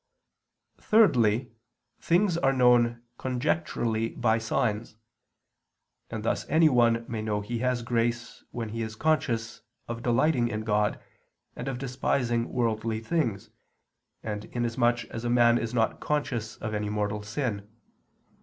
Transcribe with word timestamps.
Thirdly, 0.79 1.51
things 1.99 2.35
are 2.35 2.51
known 2.53 3.03
conjecturally 3.19 4.09
by 4.09 4.39
signs; 4.39 4.95
and 6.09 6.23
thus 6.23 6.43
anyone 6.49 7.05
may 7.07 7.21
know 7.21 7.41
he 7.41 7.59
has 7.59 7.83
grace, 7.83 8.43
when 8.49 8.69
he 8.69 8.81
is 8.81 8.95
conscious 8.95 9.61
of 9.87 10.01
delighting 10.01 10.47
in 10.47 10.61
God, 10.63 10.99
and 11.55 11.67
of 11.67 11.77
despising 11.77 12.51
worldly 12.51 12.99
things, 12.99 13.51
and 14.23 14.45
inasmuch 14.45 15.05
as 15.11 15.23
a 15.23 15.29
man 15.29 15.59
is 15.59 15.71
not 15.71 15.99
conscious 15.99 16.55
of 16.57 16.73
any 16.73 16.89
mortal 16.89 17.21
sin. 17.21 17.69